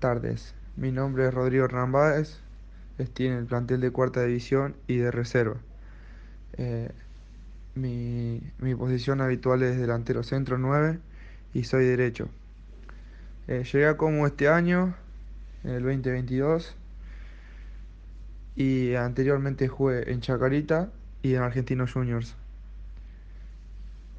[0.00, 2.40] Tardes, mi nombre es Rodrigo Rambáez,
[2.96, 5.58] estoy en el plantel de cuarta división y de reserva.
[6.56, 6.90] Eh,
[7.74, 10.98] mi, mi posición habitual es delantero centro 9
[11.52, 12.28] y soy derecho.
[13.46, 14.94] Eh, llegué a Como este año,
[15.64, 16.74] en el 2022,
[18.56, 20.90] y anteriormente jugué en Chacarita
[21.22, 22.36] y en Argentinos Juniors.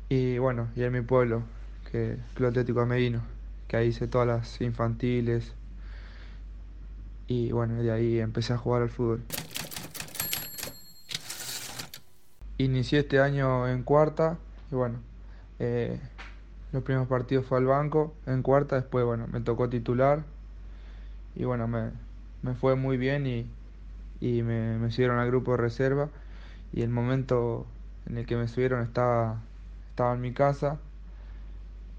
[0.09, 1.41] Y bueno, y en mi pueblo,
[1.91, 3.21] que Club Atlético Ameguino,
[3.67, 5.55] que ahí hice todas las infantiles.
[7.31, 9.21] Y bueno, de ahí empecé a jugar al fútbol.
[12.57, 14.37] Inicié este año en cuarta
[14.69, 14.99] y bueno,
[15.57, 15.97] eh,
[16.73, 20.25] los primeros partidos fue al banco en cuarta, después bueno, me tocó titular
[21.33, 21.91] y bueno, me,
[22.41, 23.49] me fue muy bien y,
[24.19, 26.09] y me, me subieron al grupo de reserva
[26.73, 27.65] y el momento
[28.07, 29.39] en el que me subieron estaba,
[29.89, 30.79] estaba en mi casa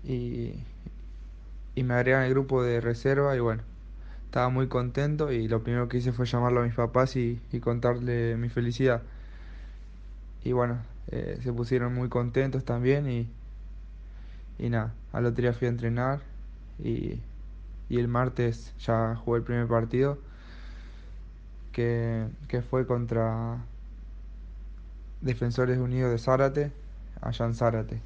[0.04, 0.56] y,
[1.74, 3.62] y me agregan al grupo de reserva y bueno,
[4.32, 7.60] estaba muy contento y lo primero que hice fue llamarlo a mis papás y, y
[7.60, 9.02] contarle mi felicidad.
[10.42, 13.28] Y bueno, eh, se pusieron muy contentos también y,
[14.58, 16.20] y nada, al otro día fui a entrenar
[16.82, 17.20] y,
[17.90, 20.18] y el martes ya jugué el primer partido
[21.72, 23.58] que, que fue contra
[25.20, 26.72] Defensores Unidos de Zárate,
[27.20, 28.00] allá en Zárate.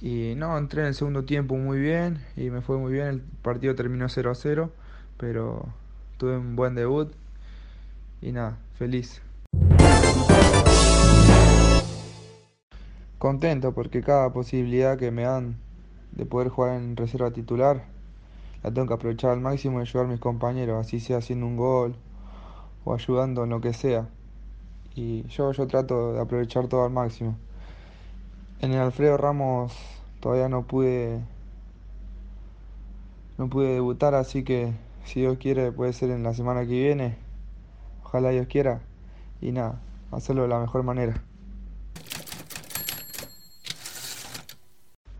[0.00, 3.06] Y no, entré en el segundo tiempo muy bien y me fue muy bien.
[3.06, 4.72] El partido terminó 0 a 0,
[5.18, 5.66] pero
[6.18, 7.12] tuve un buen debut
[8.20, 9.22] y nada, feliz.
[13.18, 15.56] Contento porque cada posibilidad que me dan
[16.12, 17.84] de poder jugar en reserva titular
[18.62, 21.56] la tengo que aprovechar al máximo y ayudar a mis compañeros, así sea haciendo un
[21.56, 21.96] gol
[22.84, 24.08] o ayudando en lo que sea.
[24.94, 27.36] Y yo, yo trato de aprovechar todo al máximo.
[28.60, 29.72] En el Alfredo Ramos
[30.20, 31.20] todavía no pude
[33.38, 34.72] no pude debutar, así que
[35.06, 37.16] si Dios quiere puede ser en la semana que viene.
[38.04, 38.80] Ojalá Dios quiera.
[39.40, 39.80] Y nada,
[40.10, 41.22] hacerlo de la mejor manera.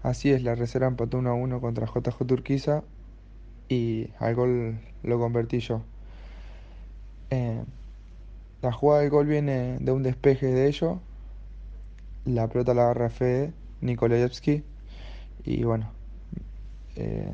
[0.02, 2.84] Así es, la reserva empató 1 a 1 contra JJ Turquiza
[3.68, 5.82] y al gol lo convertí yo.
[7.30, 7.64] Eh,
[8.62, 10.98] la jugada del gol viene de un despeje de ellos.
[12.24, 14.64] La pelota la agarra Fede Nikolaevski
[15.44, 15.90] y bueno,
[16.96, 17.32] eh,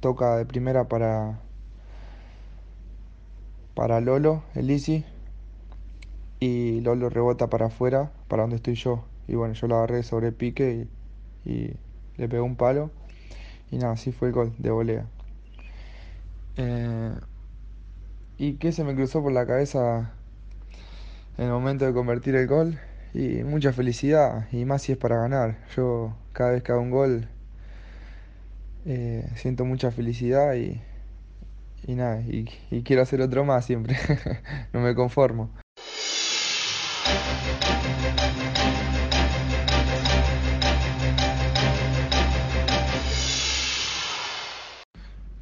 [0.00, 1.40] toca de primera para,
[3.74, 5.04] para Lolo, Elisi,
[6.40, 9.04] y Lolo rebota para afuera, para donde estoy yo.
[9.28, 10.88] Y bueno, yo lo agarré sobre pique
[11.44, 11.76] y, y
[12.16, 12.90] le pegó un palo.
[13.70, 15.06] Y nada, así fue el gol de volea.
[16.56, 17.14] Eh,
[18.38, 20.12] ¿Y qué se me cruzó por la cabeza
[21.38, 22.78] en el momento de convertir el gol?
[23.14, 25.58] Y mucha felicidad, y más si es para ganar.
[25.76, 27.28] Yo cada vez que hago un gol
[28.84, 30.80] eh, siento mucha felicidad y,
[31.86, 32.44] y nada, y,
[32.82, 33.96] quiero hacer otro más siempre.
[34.72, 35.50] no me conformo.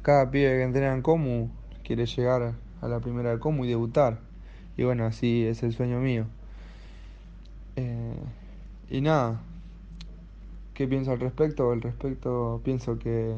[0.01, 1.49] Cada pibe que entrena en Comu
[1.83, 4.19] quiere llegar a la primera de Comu y debutar.
[4.77, 6.25] Y bueno, así es el sueño mío.
[7.75, 8.15] Eh,
[8.89, 9.41] y nada,
[10.73, 11.71] ¿qué pienso al respecto?
[11.71, 13.37] Al respecto pienso que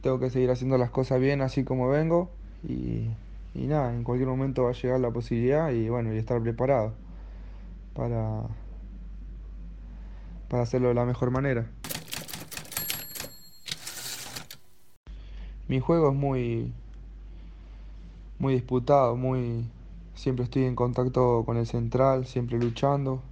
[0.00, 2.30] tengo que seguir haciendo las cosas bien así como vengo
[2.66, 3.08] y,
[3.54, 6.94] y nada, en cualquier momento va a llegar la posibilidad y bueno, y estar preparado
[7.94, 8.42] para,
[10.48, 11.66] para hacerlo de la mejor manera.
[15.68, 16.72] Mi juego es muy
[18.38, 19.66] muy disputado, muy
[20.14, 23.22] siempre estoy en contacto con el central, siempre luchando.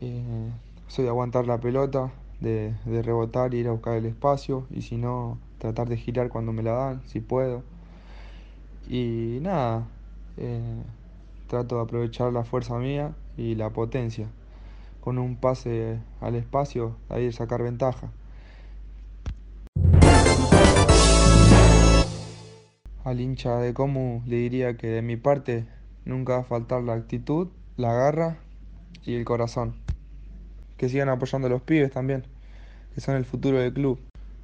[0.00, 0.50] Eh,
[0.88, 2.10] soy de aguantar la pelota,
[2.42, 6.52] de, de rebotar ir a buscar el espacio y si no tratar de girar cuando
[6.52, 7.62] me la dan, si puedo.
[8.88, 9.86] Y nada,
[10.36, 10.82] eh,
[11.46, 14.26] trato de aprovechar la fuerza mía y la potencia.
[15.00, 18.10] Con un pase al espacio, ahí sacar ventaja.
[23.04, 25.66] Al hincha de Comu le diría que de mi parte
[26.04, 28.38] nunca va a faltar la actitud, la garra
[29.04, 29.74] y el corazón.
[30.76, 32.24] Que sigan apoyando a los pibes también,
[32.94, 33.98] que son el futuro del club.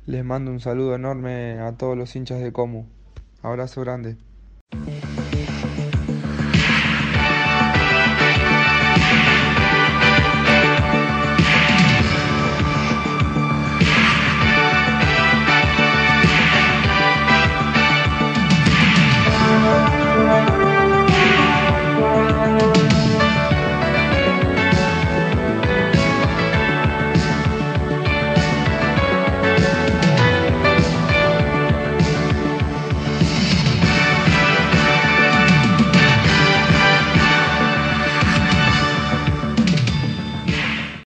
[0.06, 2.84] Les mando un saludo enorme a todos los hinchas de Comu.
[3.42, 4.16] Abrazo grande.